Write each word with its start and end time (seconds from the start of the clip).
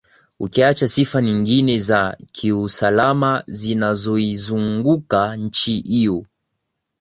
Ukiacha 0.39 0.87
sifa 0.87 1.21
nyingine 1.21 1.79
za 1.79 2.17
kiusalama 2.31 3.43
zinazoizunguka 3.47 5.35
nchi 5.35 5.77
hiyo 5.81 6.25